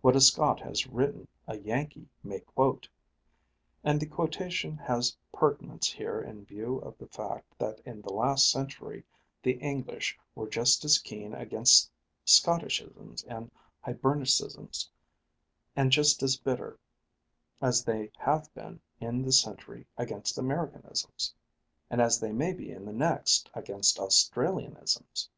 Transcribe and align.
What 0.00 0.16
a 0.16 0.20
Scot 0.22 0.60
has 0.60 0.86
written 0.86 1.28
a 1.46 1.58
Yankee 1.58 2.08
may 2.22 2.40
quote. 2.40 2.88
And 3.82 4.00
the 4.00 4.06
quotation 4.06 4.78
has 4.78 5.14
pertinence 5.30 5.92
here 5.92 6.22
in 6.22 6.46
view 6.46 6.78
of 6.78 6.96
the 6.96 7.06
fact 7.06 7.52
that 7.58 7.80
in 7.80 8.00
the 8.00 8.10
last 8.14 8.50
century 8.50 9.04
the 9.42 9.58
English 9.58 10.18
were 10.34 10.48
just 10.48 10.86
as 10.86 10.96
keen 10.98 11.34
against 11.34 11.90
Scotticisms 12.24 13.24
and 13.24 13.50
Hibernicisms, 13.84 14.88
and 15.76 15.92
just 15.92 16.22
as 16.22 16.38
bitter, 16.38 16.78
as 17.60 17.84
they 17.84 18.10
have 18.16 18.48
been 18.54 18.80
in 19.00 19.20
this 19.20 19.40
century 19.42 19.86
against 19.98 20.38
Americanisms, 20.38 21.34
and 21.90 22.00
as 22.00 22.18
they 22.18 22.32
may 22.32 22.54
be 22.54 22.70
in 22.70 22.86
the 22.86 22.92
next 22.94 23.50
against 23.52 23.98
Australianisms. 23.98 25.28